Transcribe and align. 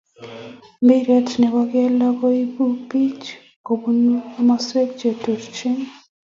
Mpiret 0.85 1.29
ne 1.39 1.47
bo 1.53 1.61
kelto 1.71 2.07
koibuu 2.19 2.73
biik 2.89 3.21
kobunu 3.65 4.11
komoswek 4.33 4.89
che 4.99 5.09
terotin. 5.21 5.77